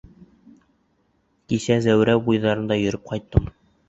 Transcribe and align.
Кисә 1.53 1.77
Зәүрәү 1.87 2.23
буйҙарында 2.31 2.79
йөрөп 2.85 3.05
ҡайттым. 3.13 3.47